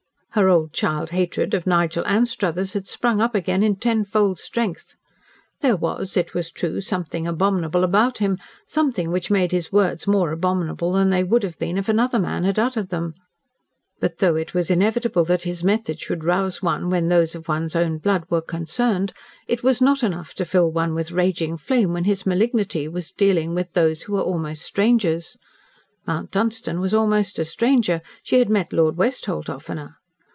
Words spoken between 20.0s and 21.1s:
enough to fill one